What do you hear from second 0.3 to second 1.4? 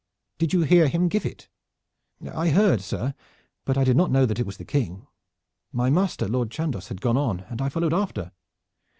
"Did you hear him give